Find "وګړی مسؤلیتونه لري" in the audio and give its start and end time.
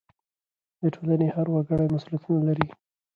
1.53-2.67